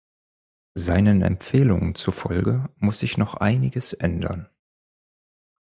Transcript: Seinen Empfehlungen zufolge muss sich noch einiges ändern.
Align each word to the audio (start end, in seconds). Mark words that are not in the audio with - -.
Seinen 0.73 1.21
Empfehlungen 1.21 1.93
zufolge 1.93 2.69
muss 2.77 2.97
sich 3.01 3.19
noch 3.19 3.35
einiges 3.35 3.93
ändern. 3.93 4.49